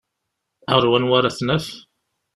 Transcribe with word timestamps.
Ar 0.73 0.83
wanwa 0.91 1.15
ara 1.19 1.35
t-naf? 1.37 1.65